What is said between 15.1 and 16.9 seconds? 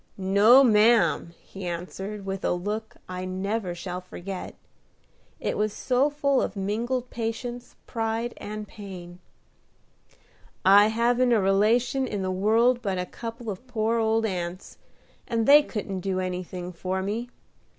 and they couldn't do anything